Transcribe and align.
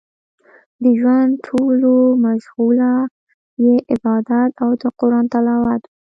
د 0.81 0.83
ژوند 0.99 1.31
ټوله 1.45 1.93
مشغولا 2.25 2.95
يې 3.65 3.75
عبادت 3.93 4.51
او 4.63 4.69
د 4.81 4.83
قران 4.99 5.25
تلاوت 5.33 5.81
و. 5.83 5.89